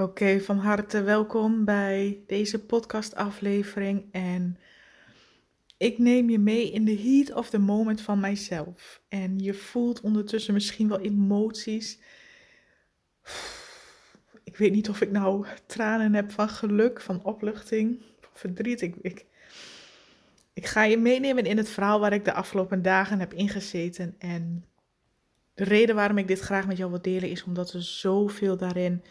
[0.00, 4.04] Oké, van harte welkom bij deze podcastaflevering.
[4.12, 4.58] En
[5.76, 9.02] ik neem je mee in de heat of the moment van mijzelf.
[9.08, 11.98] En je voelt ondertussen misschien wel emoties.
[14.44, 18.80] Ik weet niet of ik nou tranen heb van geluk, van opluchting, van verdriet.
[18.80, 19.26] Ik, ik,
[20.52, 24.14] ik ga je meenemen in het verhaal waar ik de afgelopen dagen heb ingezeten.
[24.18, 24.64] En
[25.54, 29.02] de reden waarom ik dit graag met jou wil delen is omdat er zoveel daarin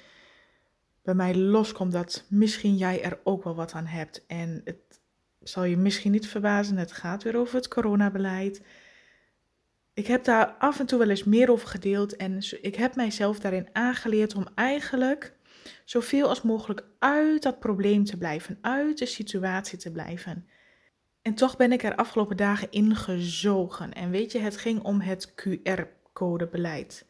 [1.07, 4.25] bij mij loskomt dat misschien jij er ook wel wat aan hebt.
[4.25, 5.01] En het
[5.39, 8.61] zal je misschien niet verbazen, het gaat weer over het coronabeleid.
[9.93, 13.39] Ik heb daar af en toe wel eens meer over gedeeld en ik heb mijzelf
[13.39, 15.33] daarin aangeleerd om eigenlijk
[15.85, 20.47] zoveel als mogelijk uit dat probleem te blijven, uit de situatie te blijven.
[21.21, 23.93] En toch ben ik er afgelopen dagen ingezogen.
[23.93, 27.06] En weet je, het ging om het QR-codebeleid.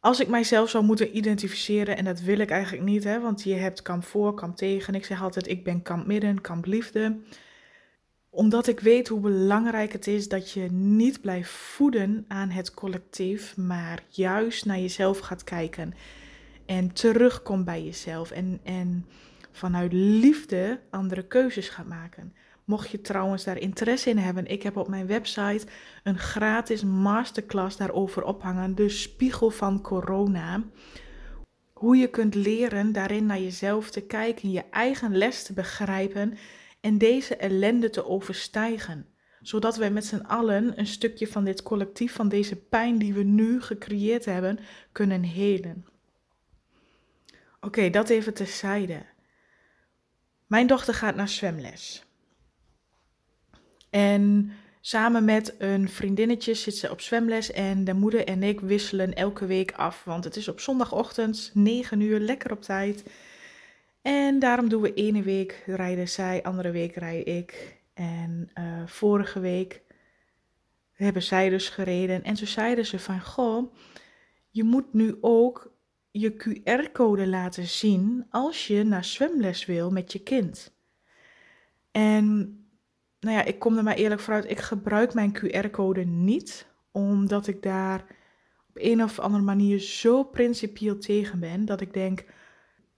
[0.00, 3.54] Als ik mijzelf zou moeten identificeren, en dat wil ik eigenlijk niet, hè, want je
[3.54, 4.94] hebt kamp voor, kamp tegen.
[4.94, 7.18] Ik zeg altijd, ik ben kamp midden, kamp liefde.
[8.30, 13.56] Omdat ik weet hoe belangrijk het is dat je niet blijft voeden aan het collectief,
[13.56, 15.94] maar juist naar jezelf gaat kijken.
[16.66, 18.30] En terugkomt bij jezelf.
[18.30, 19.06] En, en
[19.52, 22.34] vanuit liefde andere keuzes gaat maken.
[22.66, 25.66] Mocht je trouwens daar interesse in hebben, ik heb op mijn website
[26.02, 30.62] een gratis masterclass daarover ophangen, de spiegel van corona.
[31.72, 36.38] Hoe je kunt leren daarin naar jezelf te kijken, je eigen les te begrijpen
[36.80, 39.06] en deze ellende te overstijgen.
[39.40, 43.22] Zodat wij met z'n allen een stukje van dit collectief, van deze pijn die we
[43.22, 44.58] nu gecreëerd hebben,
[44.92, 45.86] kunnen helen.
[47.60, 49.06] Oké, dat even terzijde.
[50.46, 52.05] Mijn dochter gaat naar zwemles.
[53.96, 59.14] En samen met een vriendinnetje zit ze op zwemles en de moeder en ik wisselen
[59.14, 60.04] elke week af.
[60.04, 63.04] Want het is op zondagochtend, 9 uur, lekker op tijd.
[64.02, 67.76] En daarom doen we ene week rijden zij, andere week rij ik.
[67.94, 69.82] En uh, vorige week
[70.92, 72.24] hebben zij dus gereden.
[72.24, 73.74] En toen zeiden ze van, goh,
[74.50, 75.72] je moet nu ook
[76.10, 80.74] je QR-code laten zien als je naar zwemles wil met je kind.
[81.90, 82.60] En
[83.20, 84.50] nou ja, ik kom er maar eerlijk vooruit.
[84.50, 88.04] Ik gebruik mijn QR-code niet, omdat ik daar
[88.68, 92.24] op een of andere manier zo principieel tegen ben dat ik denk: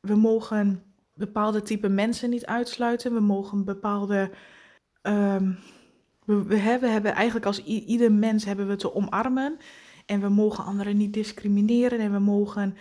[0.01, 0.83] we mogen
[1.15, 3.15] bepaalde type mensen niet uitsluiten.
[3.15, 4.31] We mogen bepaalde.
[5.03, 5.59] Um,
[6.25, 9.57] we, hebben, hebben eigenlijk als ieder mens hebben we te omarmen.
[10.07, 11.99] En we mogen anderen niet discrimineren.
[11.99, 12.77] En we mogen.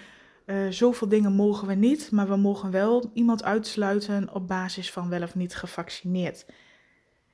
[0.46, 5.10] Uh, zoveel dingen mogen we niet, maar we mogen wel iemand uitsluiten op basis van
[5.10, 6.46] wel of niet gevaccineerd.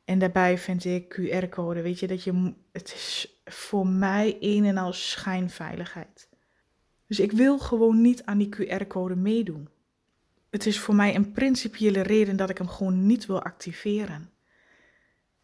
[0.06, 4.78] En daarbij vind ik QR-code, weet je, dat je, het is voor mij een en
[4.78, 6.30] al schijnveiligheid.
[7.08, 9.70] Dus ik wil gewoon niet aan die QR-code meedoen.
[10.50, 14.30] Het is voor mij een principiële reden dat ik hem gewoon niet wil activeren.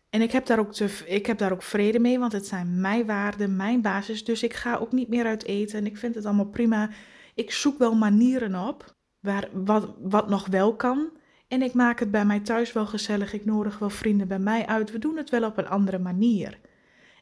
[0.09, 2.81] En ik heb daar ook, te, ik heb daar ook vrede mee, want het zijn
[2.81, 4.23] mijn waarden, mijn basis.
[4.23, 6.89] Dus ik ga ook niet meer uit eten en ik vind het allemaal prima.
[7.35, 11.09] Ik zoek wel manieren op waar, wat, wat nog wel kan.
[11.49, 13.33] En ik maak het bij mij thuis wel gezellig.
[13.33, 14.91] Ik nodig wel vrienden bij mij uit.
[14.91, 16.59] We doen het wel op een andere manier.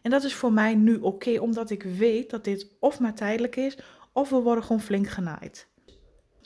[0.02, 3.56] En dat is voor mij nu oké, omdat ik weet dat dit of maar tijdelijk
[3.56, 3.78] is,
[4.12, 5.68] of we worden gewoon flink genaaid.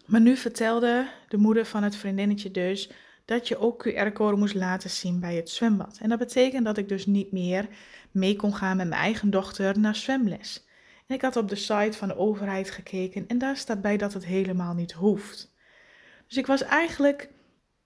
[0.05, 2.91] Maar nu vertelde de moeder van het vriendinnetje dus
[3.25, 5.97] dat je ook QR-code moest laten zien bij het zwembad.
[6.01, 7.67] En dat betekent dat ik dus niet meer
[8.11, 10.65] mee kon gaan met mijn eigen dochter naar zwemles.
[11.07, 14.13] En ik had op de site van de overheid gekeken en daar staat bij dat
[14.13, 15.53] het helemaal niet hoeft.
[16.27, 17.29] Dus ik was eigenlijk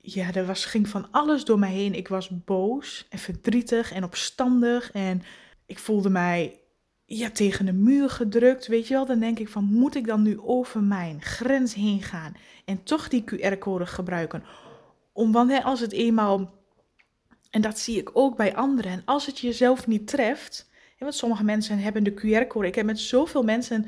[0.06, 1.94] ja, er was, ging van alles door mij heen.
[1.94, 4.92] Ik was boos en verdrietig en opstandig.
[4.92, 5.22] En
[5.66, 6.60] ik voelde mij
[7.06, 8.68] ja, tegen de muur gedrukt.
[8.68, 12.02] Weet je wel, dan denk ik van, moet ik dan nu over mijn grens heen
[12.02, 12.34] gaan
[12.66, 14.44] en toch die QR-code gebruiken?
[15.14, 16.54] Om, als het eenmaal,
[17.50, 21.44] en dat zie ik ook bij anderen, en als het jezelf niet treft, want sommige
[21.44, 22.68] mensen hebben de QR-code.
[22.68, 23.86] Ik heb met zoveel mensen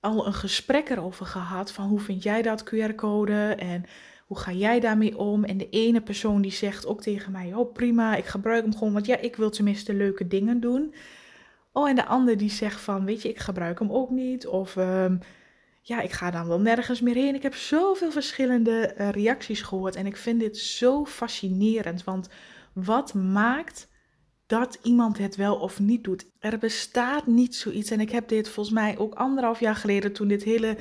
[0.00, 3.84] al een gesprek erover gehad van hoe vind jij dat QR-code en
[4.32, 5.44] hoe ga jij daarmee om?
[5.44, 8.92] En de ene persoon die zegt ook tegen mij: Oh, prima, ik gebruik hem gewoon,
[8.92, 10.94] want ja, ik wil tenminste leuke dingen doen.
[11.72, 14.46] Oh, en de ander die zegt van: Weet je, ik gebruik hem ook niet.
[14.46, 15.16] Of ehm,
[15.82, 17.34] ja, ik ga dan wel nergens meer heen.
[17.34, 22.04] Ik heb zoveel verschillende eh, reacties gehoord en ik vind dit zo fascinerend.
[22.04, 22.28] Want
[22.74, 23.88] wat maakt
[24.46, 26.30] dat iemand het wel of niet doet?
[26.38, 27.90] Er bestaat niet zoiets.
[27.90, 30.76] En ik heb dit volgens mij ook anderhalf jaar geleden, toen dit hele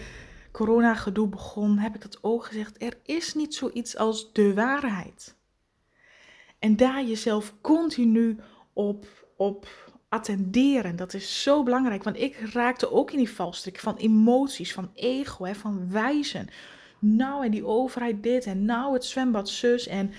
[0.51, 2.81] corona-gedoe begon, heb ik dat ook gezegd.
[2.81, 5.36] Er is niet zoiets als de waarheid.
[6.59, 8.38] En daar jezelf continu
[8.74, 9.06] op,
[9.38, 9.68] op
[10.09, 12.03] attenderen, dat is zo belangrijk.
[12.03, 16.48] Want ik raakte ook in die valstrik van emoties, van ego, hè, van wijzen.
[17.00, 20.12] nou en die overheid dit en nou het zwembad zus en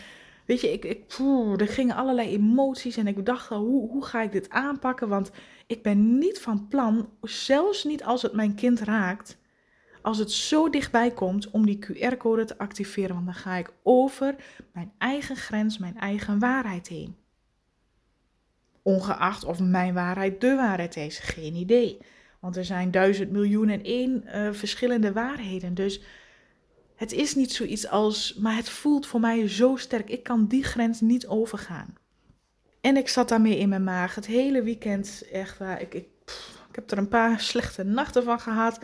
[0.46, 1.18] weet je, ik, ik,
[1.60, 5.08] er gingen allerlei emoties en ik dacht hoe, hoe ga ik dit aanpakken?
[5.08, 5.30] Want
[5.66, 9.38] ik ben niet van plan, zelfs niet als het mijn kind raakt,
[10.02, 14.34] als het zo dichtbij komt om die QR-code te activeren, want dan ga ik over
[14.72, 17.16] mijn eigen grens, mijn eigen waarheid heen.
[18.82, 21.98] Ongeacht of mijn waarheid de waarheid is, geen idee.
[22.40, 25.74] Want er zijn duizend miljoen en één uh, verschillende waarheden.
[25.74, 26.00] Dus
[26.94, 30.10] het is niet zoiets als, maar het voelt voor mij zo sterk.
[30.10, 31.94] Ik kan die grens niet overgaan.
[32.80, 35.24] En ik zat daarmee in mijn maag het hele weekend.
[35.32, 35.80] Echt waar.
[35.80, 36.06] Ik, ik,
[36.68, 38.78] ik heb er een paar slechte nachten van gehad.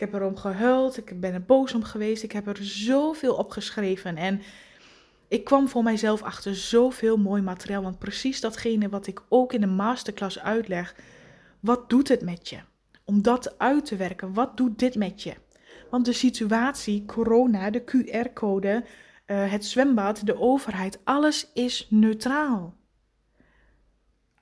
[0.00, 0.96] Ik heb erom gehuild.
[0.96, 2.22] Ik ben er boos om geweest.
[2.22, 4.16] Ik heb er zoveel op geschreven.
[4.16, 4.42] En
[5.28, 7.82] ik kwam voor mijzelf achter zoveel mooi materiaal.
[7.82, 10.94] Want precies datgene wat ik ook in de masterclass uitleg.
[11.60, 12.58] Wat doet het met je?
[13.04, 14.32] Om dat uit te werken.
[14.32, 15.34] Wat doet dit met je?
[15.90, 18.84] Want de situatie, corona, de QR-code,
[19.26, 22.74] uh, het zwembad, de overheid, alles is neutraal.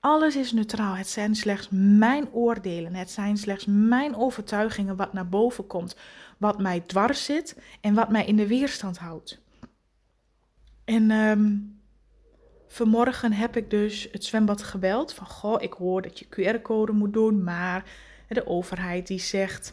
[0.08, 0.96] Alles is neutraal.
[0.96, 2.94] Het zijn slechts mijn oordelen.
[2.94, 5.96] Het zijn slechts mijn overtuigingen wat naar boven komt.
[6.38, 9.40] Wat mij dwars zit en wat mij in de weerstand houdt.
[10.84, 11.78] En um,
[12.68, 15.14] vanmorgen heb ik dus het zwembad gebeld.
[15.14, 17.44] Van goh, ik hoor dat je QR-code moet doen.
[17.44, 17.84] Maar
[18.28, 19.72] de overheid die zegt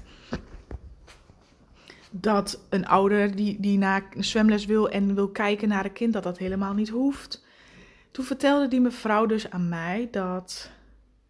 [2.11, 6.13] dat een ouder die, die naar een zwemles wil en wil kijken naar een kind,
[6.13, 7.44] dat dat helemaal niet hoeft.
[8.15, 10.69] Toen vertelde die mevrouw dus aan mij dat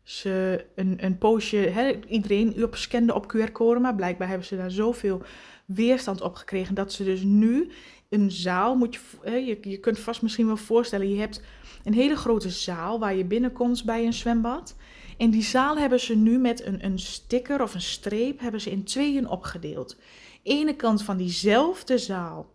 [0.03, 5.21] ze een, een poosje, iedereen op scande op QR-code, maar blijkbaar hebben ze daar zoveel
[5.65, 7.71] weerstand op gekregen dat ze dus nu
[8.09, 11.41] een zaal, moet je, hè, je, je kunt vast misschien wel voorstellen, je hebt
[11.83, 14.75] een hele grote zaal waar je binnenkomt bij een zwembad.
[15.17, 18.71] En die zaal hebben ze nu met een, een sticker of een streep hebben ze
[18.71, 19.97] in tweeën opgedeeld.
[20.43, 22.53] Ene kant van diezelfde zaal,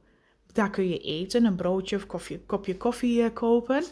[0.52, 3.84] daar kun je eten, een broodje of koffie, kopje koffie uh, kopen.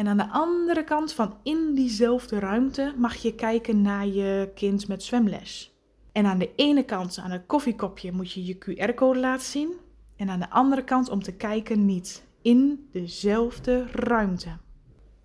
[0.00, 4.88] En aan de andere kant van in diezelfde ruimte mag je kijken naar je kind
[4.88, 5.74] met zwemles.
[6.12, 9.72] En aan de ene kant, aan het koffiekopje, moet je je QR-code laten zien.
[10.16, 12.24] En aan de andere kant om te kijken niet.
[12.42, 14.48] In dezelfde ruimte.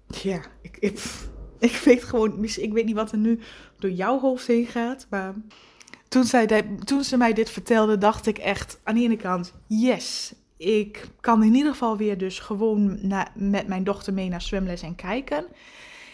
[0.08, 1.04] Ja, ik, ik,
[1.70, 3.40] ik weet gewoon, ik weet niet wat er nu
[3.80, 5.08] door jouw hoofd heen gaat.
[5.10, 5.36] Maar
[6.08, 6.46] toen, zij,
[6.84, 11.44] toen ze mij dit vertelde, dacht ik echt aan de ene kant, yes, ik kan
[11.44, 13.00] in ieder geval weer dus gewoon
[13.34, 15.46] met mijn dochter mee naar zwemles en kijken.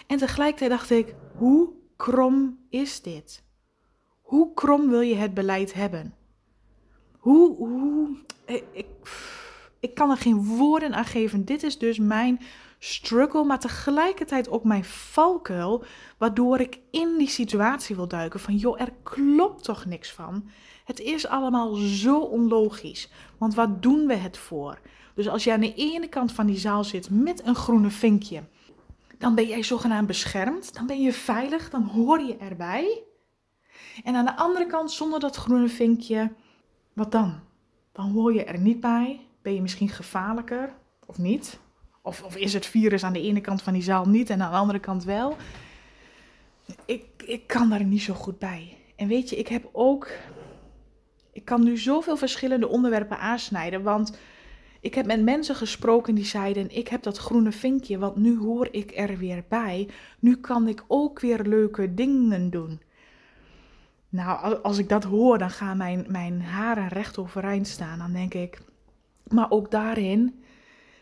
[0.08, 3.44] En tegelijkertijd dacht ik, hoe krom is dit?
[4.22, 6.16] Hoe krom wil je het beleid hebben?
[7.18, 8.18] Hoe, hoe,
[8.74, 8.86] ik,
[9.80, 11.46] ik kan er geen woorden aan geven.
[11.46, 12.40] Dit is dus mijn
[12.84, 15.84] struggle, maar tegelijkertijd ook mijn valkuil,
[16.18, 20.50] waardoor ik in die situatie wil duiken van, joh, er klopt toch niks van.
[20.86, 24.80] Het is allemaal zo onlogisch, want wat doen we het voor?
[25.16, 28.44] Dus als jij aan de ene kant van die zaal zit met een groene vinkje,
[29.18, 33.04] dan ben jij zogenaamd beschermd, dan ben je veilig, dan hoor je erbij.
[34.04, 36.34] En aan de andere kant, zonder dat groene vinkje,
[36.94, 37.40] wat dan?
[37.92, 40.74] Dan hoor je er niet bij, ben je misschien gevaarlijker
[41.06, 41.60] of niet?
[42.02, 44.52] Of, of is het virus aan de ene kant van die zaal niet en aan
[44.52, 45.36] de andere kant wel?
[46.86, 48.78] Ik, ik kan daar niet zo goed bij.
[48.96, 50.10] En weet je, ik heb ook.
[51.34, 53.84] Ik kan nu zoveel verschillende onderwerpen aansnijden.
[53.84, 54.18] Want
[54.80, 58.68] ik heb met mensen gesproken die zeiden: Ik heb dat groene vinkje, want nu hoor
[58.72, 59.90] ik er weer bij.
[60.20, 62.82] Nu kan ik ook weer leuke dingen doen.
[64.10, 68.00] Nou, als ik dat hoor, dan gaan mijn, mijn haren recht overeind staan.
[68.00, 68.62] Dan denk ik.
[69.28, 70.41] Maar ook daarin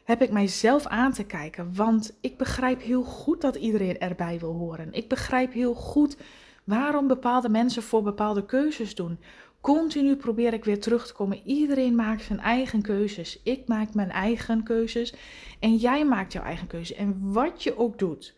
[0.09, 1.75] heb ik mijzelf aan te kijken.
[1.75, 4.93] Want ik begrijp heel goed dat iedereen erbij wil horen.
[4.93, 6.17] Ik begrijp heel goed
[6.63, 9.19] waarom bepaalde mensen voor bepaalde keuzes doen.
[9.61, 11.41] Continu probeer ik weer terug te komen.
[11.45, 13.39] Iedereen maakt zijn eigen keuzes.
[13.43, 15.13] Ik maak mijn eigen keuzes.
[15.59, 16.95] En jij maakt jouw eigen keuze.
[16.95, 18.33] En wat je ook doet,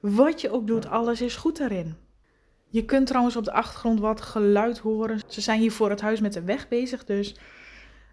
[0.00, 1.96] wat je ook doet, alles is goed daarin.
[2.68, 5.20] Je kunt trouwens op de achtergrond wat geluid horen.
[5.26, 7.36] Ze zijn hier voor het huis met de weg bezig, dus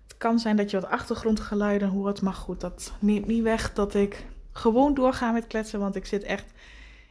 [0.09, 3.93] het kan zijn dat je wat achtergrondgeluiden hoort, maar goed, dat neemt niet weg dat
[3.93, 6.45] ik gewoon doorga met kletsen, want ik zit echt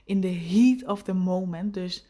[0.04, 1.74] in de heat of the moment.
[1.74, 2.06] Dus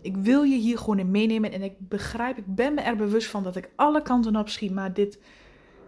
[0.00, 3.28] ik wil je hier gewoon in meenemen en ik begrijp, ik ben me er bewust
[3.28, 5.18] van dat ik alle kanten op schiet, maar dit,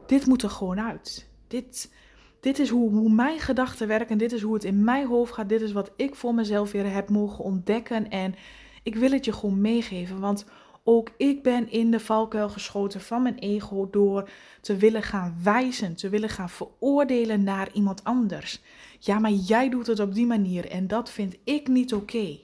[0.06, 1.28] dit moet er gewoon uit.
[1.48, 1.92] Dit,
[2.40, 5.48] dit is hoe, hoe mijn gedachten werken, dit is hoe het in mijn hoofd gaat,
[5.48, 8.34] dit is wat ik voor mezelf weer heb mogen ontdekken en
[8.82, 10.44] ik wil het je gewoon meegeven, want
[10.84, 14.28] ook ik ben in de valkuil geschoten van mijn ego door
[14.60, 18.60] te willen gaan wijzen, te willen gaan veroordelen naar iemand anders.
[18.98, 22.38] Ja, maar jij doet het op die manier en dat vind ik niet oké.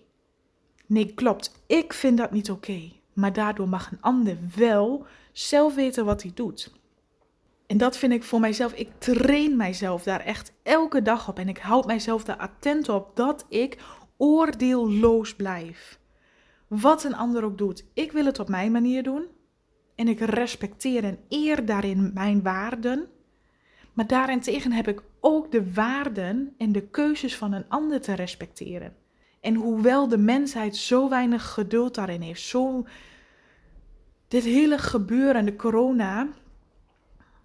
[0.87, 2.81] Nee, klopt, ik vind dat niet oké.
[3.13, 6.73] Maar daardoor mag een ander wel zelf weten wat hij doet.
[7.67, 8.73] En dat vind ik voor mijzelf.
[8.73, 11.39] Ik train mijzelf daar echt elke dag op.
[11.39, 13.79] En ik houd mijzelf daar attent op dat ik
[14.17, 16.00] oordeelloos blijf.
[16.71, 17.85] Wat een ander ook doet.
[17.95, 19.27] Ik wil het op mijn manier doen.
[19.95, 23.09] En ik respecteer en eer daarin mijn waarden.
[23.93, 28.97] Maar daarentegen heb ik ook de waarden en de keuzes van een ander te respecteren.
[29.41, 32.87] En hoewel de mensheid zo weinig geduld daarin heeft, zo
[34.29, 36.29] dit hele gebeuren, de corona,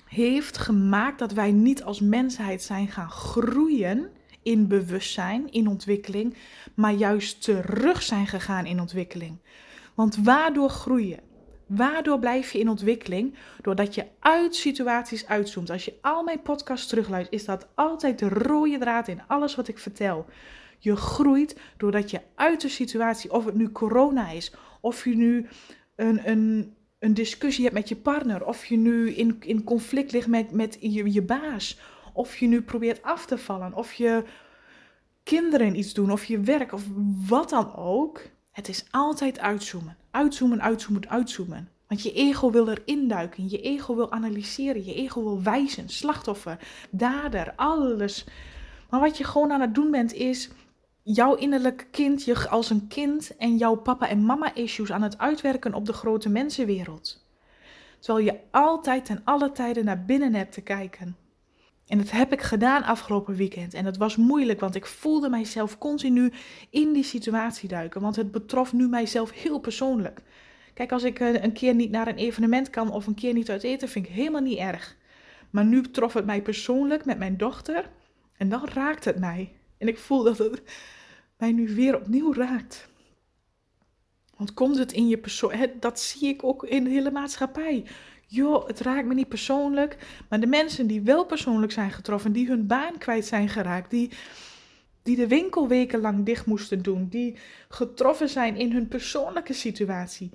[0.06, 4.10] heeft gemaakt dat wij niet als mensheid zijn gaan groeien
[4.46, 6.36] in bewustzijn, in ontwikkeling,
[6.74, 9.38] maar juist terug zijn gegaan in ontwikkeling.
[9.96, 11.20] Want waardoor groeien?
[11.66, 13.36] Waardoor blijf je in ontwikkeling?
[13.62, 15.70] Doordat je uit situaties uitzoomt.
[15.70, 19.68] Als je al mijn podcasts terugluistert, is dat altijd de rode draad in alles wat
[19.68, 20.26] ik vertel.
[20.80, 25.48] Je groeit doordat je uit de situatie, of het nu corona is, of je nu
[25.96, 30.28] een, een, een discussie hebt met je partner, of je nu in, in conflict ligt
[30.28, 31.80] met, met je, je baas,
[32.16, 34.24] of je nu probeert af te vallen, of je
[35.24, 36.84] kinderen iets doen, of je werk, of
[37.28, 38.22] wat dan ook.
[38.52, 39.98] Het is altijd uitzoomen.
[40.12, 41.70] Uitzoomen, uitzoomen, uitzoomen.
[41.88, 46.60] Want je ego wil erin duiken, je ego wil analyseren, je ego wil wijzen, slachtoffer,
[46.90, 48.26] dader, alles.
[48.90, 50.50] Maar wat je gewoon aan het doen bent is
[51.04, 55.18] jouw innerlijke kind je als een kind en jouw papa en mama issues aan het
[55.18, 57.26] uitwerken op de grote mensenwereld.
[58.00, 61.16] Terwijl je altijd en alle tijden naar binnen hebt te kijken.
[61.88, 63.74] En dat heb ik gedaan afgelopen weekend.
[63.74, 66.32] En dat was moeilijk, want ik voelde mijzelf continu
[66.70, 68.02] in die situatie duiken.
[68.02, 70.22] Want het betrof nu mijzelf heel persoonlijk.
[70.74, 73.50] Kijk, als ik eh, een keer niet naar een evenement kan of een keer niet
[73.50, 74.96] uit eten, vind ik helemaal niet erg.
[75.50, 77.90] Maar nu trof het mij persoonlijk met mijn dochter.
[78.38, 79.52] En dan raakt het mij.
[79.78, 80.62] En ik voel dat het
[81.38, 82.90] mij nu weer opnieuw raakt.
[84.38, 87.86] Want komt het in je persoon, dat zie ik ook in de hele maatschappij
[88.36, 89.98] joh, het raakt me niet persoonlijk.
[90.30, 94.12] Maar de mensen die wel persoonlijk zijn getroffen, die hun baan kwijt zijn geraakt, die,
[95.04, 97.38] die de winkel wekenlang dicht moesten doen, die
[97.70, 100.32] getroffen zijn in hun persoonlijke situatie.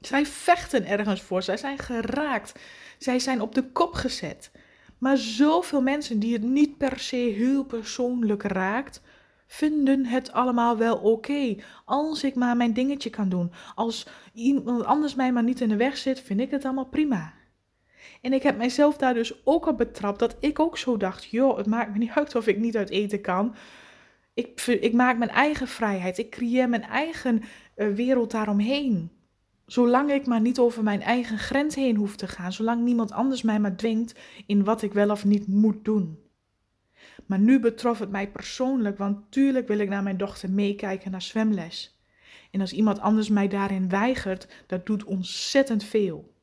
[0.00, 2.52] Zij vechten ergens voor, zij zijn geraakt,
[2.98, 4.50] zij zijn op de kop gezet.
[4.98, 9.00] Maar zoveel mensen die het niet per se heel persoonlijk raakt,
[9.52, 11.56] vinden het allemaal wel oké.
[11.84, 13.52] Als ik maar mijn dingetje kan doen.
[13.74, 17.32] Als iemand anders mij maar niet in de weg zit, vind ik het allemaal prima.
[18.20, 21.56] En ik heb mijzelf daar dus ook op betrapt dat ik ook zo dacht: joh,
[21.56, 23.54] het maakt me niet uit of ik niet uit eten kan.
[24.34, 26.18] Ik, ik maak mijn eigen vrijheid.
[26.18, 27.42] Ik creëer mijn eigen
[27.76, 29.10] uh, wereld daaromheen.
[29.66, 32.52] Zolang ik maar niet over mijn eigen grens heen hoef te gaan.
[32.52, 36.21] Zolang niemand anders mij maar dwingt in wat ik wel of niet moet doen.
[37.26, 41.22] Maar nu betrof het mij persoonlijk, want tuurlijk wil ik naar mijn dochter meekijken naar
[41.22, 42.00] zwemles.
[42.50, 46.34] En als iemand anders mij daarin weigert, dat doet ontzettend veel.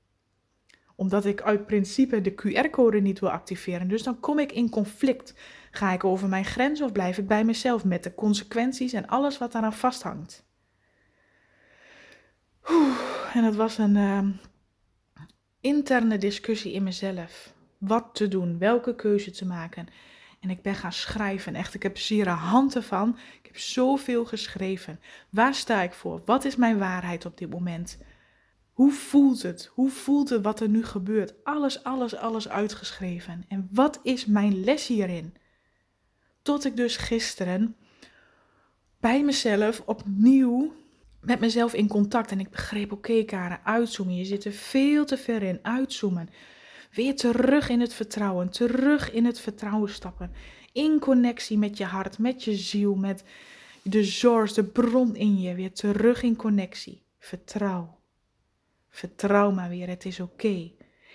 [0.96, 3.88] Omdat ik uit principe de QR-code niet wil activeren.
[3.88, 5.34] Dus dan kom ik in conflict.
[5.72, 9.38] Ga ik over mijn grens of blijf ik bij mezelf met de consequenties en alles
[9.38, 10.48] wat daaraan vasthangt?
[13.34, 14.28] en het was een uh,
[15.62, 17.54] interne discussie in mezelf.
[17.78, 19.88] Wat te doen, welke keuze te maken.
[20.40, 21.56] En ik ben gaan schrijven.
[21.56, 23.18] Echt, ik heb zere handen van.
[23.42, 25.00] Ik heb zoveel geschreven.
[25.30, 26.22] Waar sta ik voor?
[26.26, 27.98] Wat is mijn waarheid op dit moment?
[28.74, 29.72] Hoe voelt het?
[29.74, 31.34] Hoe voelt het wat er nu gebeurt?
[31.44, 33.46] Alles, alles, alles uitgeschreven.
[33.48, 35.34] En wat is mijn les hierin?
[36.42, 37.76] Tot ik dus gisteren
[39.00, 40.74] bij mezelf opnieuw
[41.22, 42.32] met mezelf in contact.
[42.32, 44.16] En ik begreep, oké Karen, uitzoomen.
[44.16, 45.60] Je zit er veel te ver in.
[45.62, 46.30] Uitzoomen.
[46.90, 50.32] Weer terug in het vertrouwen, terug in het vertrouwen stappen.
[50.72, 53.24] In connectie met je hart, met je ziel, met
[53.82, 55.56] de zorg, de bron in je.
[55.56, 57.02] Weer terug in connectie.
[57.20, 57.98] Vertrouw.
[58.90, 60.72] Vertrouw maar weer, het is oké.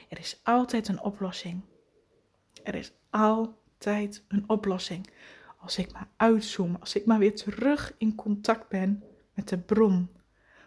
[0.08, 1.60] Er is altijd een oplossing.
[2.62, 5.10] Er is altijd een oplossing.
[5.58, 9.02] Als ik maar uitzoom, als ik maar weer terug in contact ben
[9.34, 10.08] met de bron.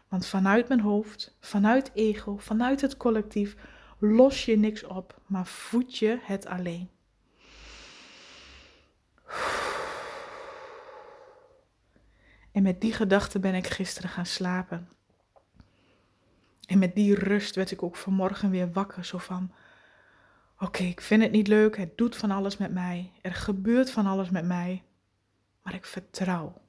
[0.08, 3.56] Want vanuit mijn hoofd, vanuit ego, vanuit het collectief
[3.98, 6.90] los je niks op, maar voed je het alleen.
[12.52, 14.90] En met die gedachte ben ik gisteren gaan slapen.
[16.66, 19.52] En met die rust werd ik ook vanmorgen weer wakker, zo van:
[20.60, 24.06] Oké, ik vind het niet leuk, het doet van alles met mij, er gebeurt van
[24.06, 24.84] alles met mij,
[25.62, 26.62] maar ik vertrouw.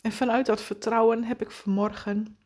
[0.00, 2.37] En vanuit dat vertrouwen heb ik vanmorgen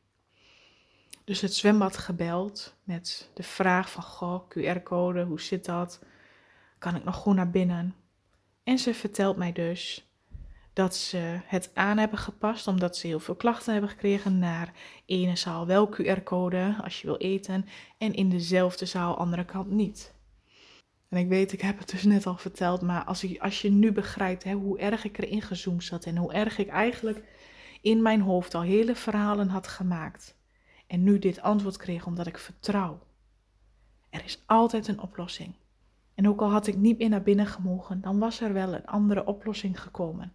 [1.25, 6.00] dus het zwembad gebeld met de vraag van, goh, QR-code, hoe zit dat?
[6.79, 7.95] Kan ik nog goed naar binnen?
[8.64, 10.07] En ze vertelt mij dus
[10.73, 14.38] dat ze het aan hebben gepast, omdat ze heel veel klachten hebben gekregen.
[14.38, 14.73] Naar
[15.07, 17.67] ene zaal wel QR-code als je wil eten
[17.99, 20.14] en in dezelfde zaal andere kant niet.
[21.09, 23.71] En ik weet, ik heb het dus net al verteld, maar als je, als je
[23.71, 27.25] nu begrijpt hè, hoe erg ik erin gezoomd zat en hoe erg ik eigenlijk
[27.81, 30.35] in mijn hoofd al hele verhalen had gemaakt.
[30.93, 32.99] En nu dit antwoord kreeg omdat ik vertrouw.
[34.11, 35.55] Er is altijd een oplossing.
[36.15, 38.87] En ook al had ik niet meer naar binnen gemogen, dan was er wel een
[38.87, 40.33] andere oplossing gekomen.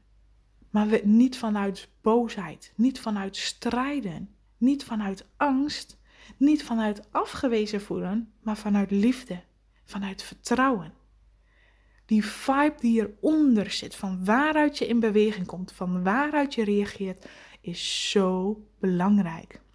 [0.69, 5.97] Maar niet vanuit boosheid, niet vanuit strijden, niet vanuit angst,
[6.37, 9.43] niet vanuit afgewezen voelen, maar vanuit liefde,
[9.85, 10.93] vanuit vertrouwen.
[12.05, 17.27] Die vibe die eronder zit, van waaruit je in beweging komt, van waaruit je reageert,
[17.61, 19.65] is zo belangrijk.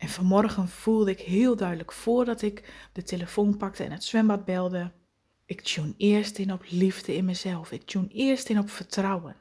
[0.00, 4.90] En vanmorgen voelde ik heel duidelijk voordat ik de telefoon pakte en het zwembad belde.
[5.44, 7.72] Ik tune eerst in op liefde in mezelf.
[7.72, 9.36] Ik tune eerst in op vertrouwen.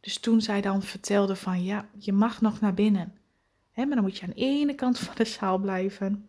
[0.00, 3.18] Dus toen zij dan vertelde van ja, je mag nog naar binnen.
[3.70, 6.28] Hè, maar dan moet je aan de ene kant van de zaal blijven.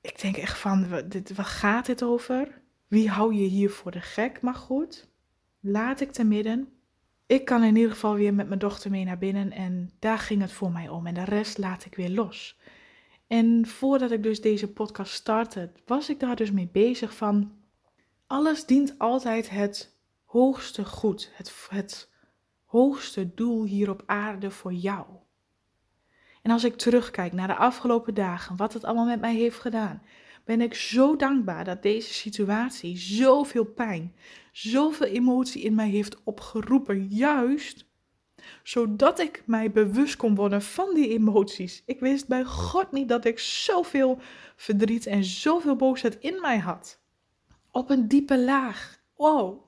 [0.00, 0.88] Ik denk echt van,
[1.34, 2.60] wat gaat dit over?
[2.88, 4.40] Wie hou je hier voor de gek?
[4.40, 5.08] Maar goed,
[5.60, 6.71] laat ik te midden.
[7.32, 10.40] Ik kan in ieder geval weer met mijn dochter mee naar binnen en daar ging
[10.40, 11.06] het voor mij om.
[11.06, 12.58] En de rest laat ik weer los.
[13.26, 17.52] En voordat ik dus deze podcast startte, was ik daar dus mee bezig van,
[18.26, 22.10] alles dient altijd het hoogste goed, het, het
[22.64, 25.06] hoogste doel hier op aarde voor jou.
[26.42, 30.02] En als ik terugkijk naar de afgelopen dagen, wat het allemaal met mij heeft gedaan,
[30.44, 34.14] ben ik zo dankbaar dat deze situatie zoveel pijn,
[34.52, 37.84] zoveel emotie in mij heeft opgeroepen, juist
[38.62, 41.82] zodat ik mij bewust kon worden van die emoties.
[41.86, 44.18] Ik wist bij God niet dat ik zoveel
[44.56, 47.00] verdriet en zoveel boosheid in mij had.
[47.70, 49.00] Op een diepe laag.
[49.16, 49.64] Wow,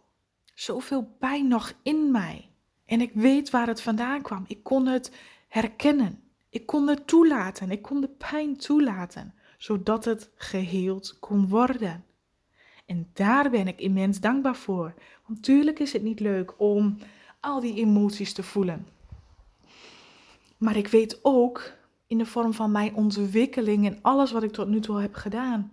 [0.55, 2.49] zoveel pijn nog in mij.
[2.87, 4.45] En ik weet waar het vandaan kwam.
[4.47, 5.13] Ik kon het
[5.49, 6.23] herkennen.
[6.49, 7.71] Ik kon het toelaten.
[7.71, 12.05] Ik kon de pijn toelaten zodat het geheeld kon worden.
[12.87, 14.95] En daar ben ik immens dankbaar voor.
[15.27, 16.99] Want tuurlijk is het niet leuk om
[17.41, 18.87] al die emoties te voelen.
[20.57, 21.73] Maar ik weet ook
[22.07, 25.73] in de vorm van mijn ontwikkeling en alles wat ik tot nu toe heb gedaan,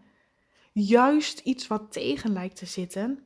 [0.73, 3.23] juist iets wat tegen lijkt te zitten,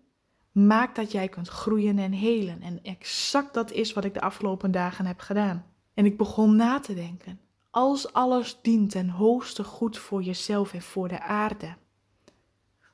[0.52, 2.62] maakt dat jij kunt groeien en helen.
[2.62, 5.66] En exact dat is wat ik de afgelopen dagen heb gedaan.
[5.94, 7.45] En ik begon na te denken
[7.76, 11.76] als alles dient ten hoogste goed voor jezelf en voor de aarde?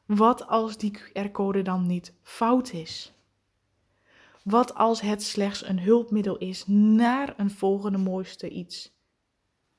[0.06, 3.14] Wat als die QR-code dan niet fout is?
[4.44, 8.92] Wat als het slechts een hulpmiddel is naar een volgende mooiste iets?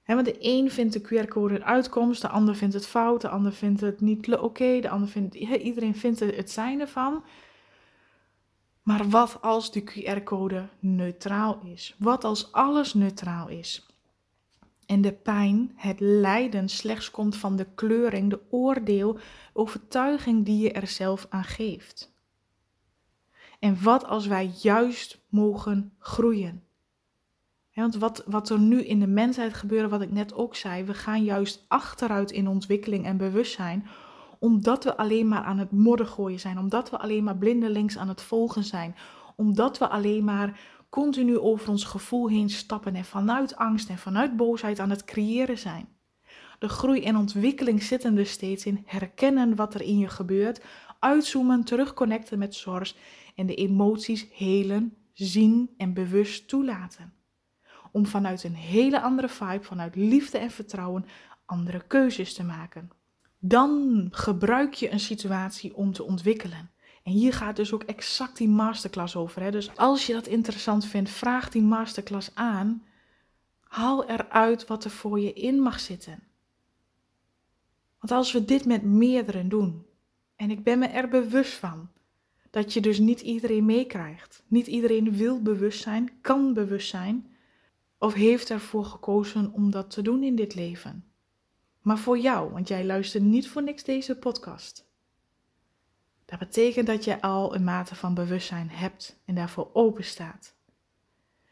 [0.04, 3.52] want de een vindt de QR-code een uitkomst, de ander vindt het fout, de ander
[3.52, 7.24] vindt het niet oké, de ander vindt, iedereen vindt het zijn ervan.
[8.82, 11.94] Maar wat als de QR-code neutraal is?
[11.98, 13.86] Wat als alles neutraal is?
[14.92, 19.18] En de pijn, het lijden slechts komt van de kleuring, de oordeel,
[19.52, 22.14] overtuiging die je er zelf aan geeft.
[23.58, 26.62] En wat als wij juist mogen groeien?
[27.74, 30.94] want wat, wat er nu in de mensheid gebeurt, wat ik net ook zei, we
[30.94, 33.86] gaan juist achteruit in ontwikkeling en bewustzijn,
[34.38, 38.08] omdat we alleen maar aan het modder gooien zijn, omdat we alleen maar blindelings aan
[38.08, 38.94] het volgen zijn,
[39.36, 40.60] omdat we alleen maar
[40.92, 45.58] continu over ons gevoel heen stappen en vanuit angst en vanuit boosheid aan het creëren
[45.58, 45.88] zijn.
[46.58, 50.64] De groei en ontwikkeling zitten er steeds in herkennen wat er in je gebeurt,
[50.98, 52.94] uitzoomen, terugconnecten met source
[53.34, 57.12] en de emoties helen, zien en bewust toelaten.
[57.92, 61.04] Om vanuit een hele andere vibe, vanuit liefde en vertrouwen,
[61.44, 62.90] andere keuzes te maken.
[63.38, 66.70] Dan gebruik je een situatie om te ontwikkelen.
[67.02, 69.42] En hier gaat dus ook exact die masterclass over.
[69.42, 69.50] Hè?
[69.50, 72.84] Dus als je dat interessant vindt, vraag die masterclass aan.
[73.60, 76.22] Haal eruit wat er voor je in mag zitten.
[77.98, 79.86] Want als we dit met meerdere doen,
[80.36, 81.88] en ik ben me er bewust van,
[82.50, 84.42] dat je dus niet iedereen meekrijgt.
[84.46, 87.36] Niet iedereen wil bewust zijn, kan bewust zijn,
[87.98, 91.04] of heeft ervoor gekozen om dat te doen in dit leven.
[91.80, 94.91] Maar voor jou, want jij luistert niet voor niks deze podcast.
[96.32, 100.54] Dat betekent dat je al een mate van bewustzijn hebt en daarvoor open staat.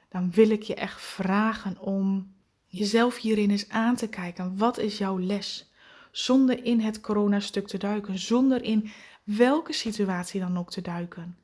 [0.08, 2.34] Dan wil ik je echt vragen om
[2.66, 4.56] jezelf hierin eens aan te kijken.
[4.56, 5.72] Wat is jouw les?
[6.10, 8.90] Zonder in het coronastuk te duiken, zonder in
[9.22, 11.36] welke situatie dan ook te duiken.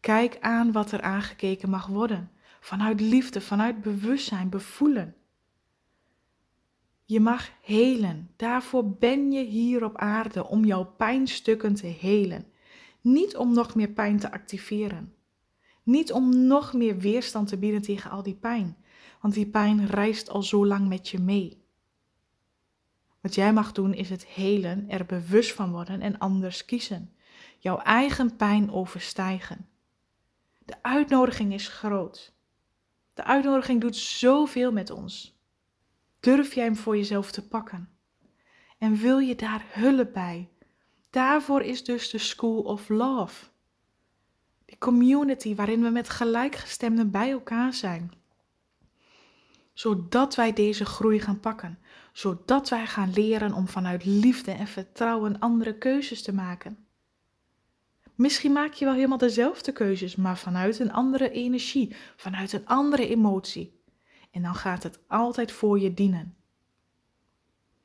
[0.00, 2.30] Kijk aan wat er aangekeken mag worden.
[2.60, 5.14] Vanuit liefde, vanuit bewustzijn, bevoelen.
[7.12, 8.30] Je mag helen.
[8.36, 12.46] Daarvoor ben je hier op aarde om jouw pijnstukken te helen.
[13.00, 15.14] Niet om nog meer pijn te activeren.
[15.82, 18.76] Niet om nog meer weerstand te bieden tegen al die pijn,
[19.20, 21.64] want die pijn reist al zo lang met je mee.
[23.20, 27.12] Wat jij mag doen is het helen, er bewust van worden en anders kiezen.
[27.58, 29.68] Jouw eigen pijn overstijgen.
[30.64, 32.32] De uitnodiging is groot.
[33.14, 35.31] De uitnodiging doet zoveel met ons.
[36.22, 37.88] Durf jij hem voor jezelf te pakken?
[38.78, 40.48] En wil je daar hulp bij?
[41.10, 43.44] Daarvoor is dus de School of Love.
[44.64, 48.12] Die community waarin we met gelijkgestemden bij elkaar zijn.
[49.72, 51.78] Zodat wij deze groei gaan pakken.
[52.12, 56.86] Zodat wij gaan leren om vanuit liefde en vertrouwen andere keuzes te maken.
[58.14, 63.08] Misschien maak je wel helemaal dezelfde keuzes, maar vanuit een andere energie, vanuit een andere
[63.08, 63.81] emotie.
[64.32, 66.36] En dan gaat het altijd voor je dienen.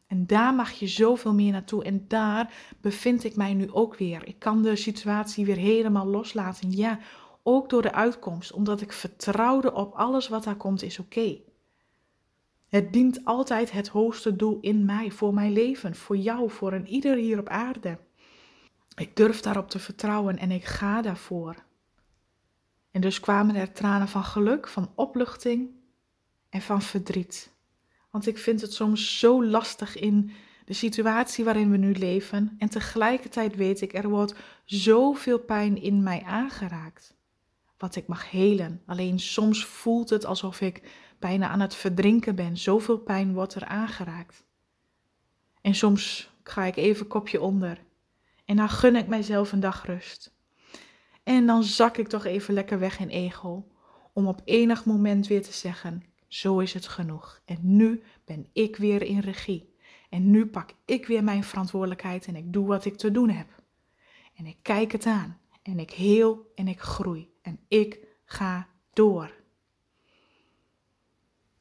[0.07, 1.83] En daar mag je zoveel meer naartoe.
[1.83, 4.27] En daar bevind ik mij nu ook weer.
[4.27, 6.71] Ik kan de situatie weer helemaal loslaten.
[6.71, 6.99] Ja,
[7.43, 11.39] ook door de uitkomst, omdat ik vertrouwde op alles wat daar komt, is oké.
[12.67, 16.87] Het dient altijd het hoogste doel in mij, voor mijn leven, voor jou, voor een
[16.87, 17.97] ieder hier op aarde.
[18.95, 21.55] Ik durf daarop te vertrouwen en ik ga daarvoor.
[22.91, 25.69] En dus kwamen er tranen van geluk, van opluchting
[26.61, 27.55] van verdriet.
[28.09, 30.31] Want ik vind het soms zo lastig in
[30.65, 32.55] de situatie waarin we nu leven.
[32.57, 37.15] En tegelijkertijd weet ik, er wordt zoveel pijn in mij aangeraakt.
[37.77, 38.81] Wat ik mag helen.
[38.85, 40.81] Alleen soms voelt het alsof ik
[41.19, 42.57] bijna aan het verdrinken ben.
[42.57, 44.45] Zoveel pijn wordt er aangeraakt.
[45.61, 47.83] En soms ga ik even kopje onder.
[48.45, 50.35] En dan gun ik mijzelf een dag rust.
[51.23, 53.67] En dan zak ik toch even lekker weg in ego.
[54.13, 57.41] Om op enig moment weer te zeggen: zo is het genoeg.
[57.45, 59.75] En nu ben ik weer in regie.
[60.09, 63.47] En nu pak ik weer mijn verantwoordelijkheid en ik doe wat ik te doen heb.
[64.35, 65.39] En ik kijk het aan.
[65.61, 67.29] En ik heel en ik groei.
[67.41, 69.35] En ik ga door.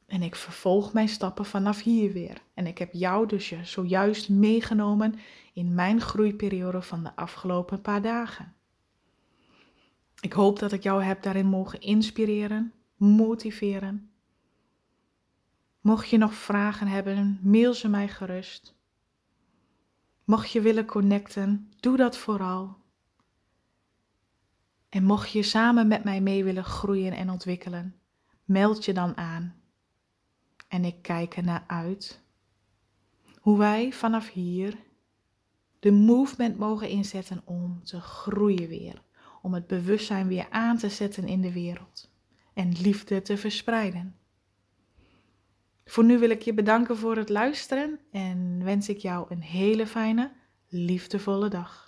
[0.05, 2.41] En ik vervolg mijn stappen vanaf hier weer.
[2.53, 5.15] En ik heb jou dus zojuist meegenomen
[5.53, 8.55] in mijn groeiperiode van de afgelopen paar dagen.
[10.19, 14.11] Ik hoop dat ik jou heb daarin mogen inspireren, motiveren
[15.87, 18.75] Mocht je nog vragen hebben, mail ze mij gerust.
[20.23, 22.77] Mocht je willen connecten, doe dat vooral.
[24.89, 27.95] En mocht je samen met mij mee willen groeien en ontwikkelen,
[28.45, 29.55] meld je dan aan.
[30.67, 32.21] En ik kijk er naar uit
[33.39, 34.77] hoe wij vanaf hier
[35.79, 39.01] de movement mogen inzetten om te groeien weer.
[39.41, 42.11] Om het bewustzijn weer aan te zetten in de wereld
[42.53, 44.15] en liefde te verspreiden.
[45.87, 49.87] Voor nu wil ik je bedanken voor het luisteren en wens ik jou een hele
[49.87, 50.31] fijne,
[50.67, 51.86] liefdevolle dag.